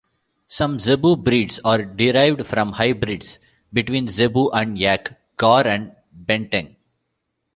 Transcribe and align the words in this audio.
Some 0.47 0.79
zebu 0.79 1.15
breeds 1.15 1.59
are 1.63 1.85
derived 1.85 2.47
from 2.47 2.71
hybrids 2.71 3.37
between 3.71 4.07
zebu 4.07 4.49
and 4.49 4.75
yak, 4.75 5.11
gaur 5.37 5.67
and 5.67 5.95
banteng. 6.11 6.75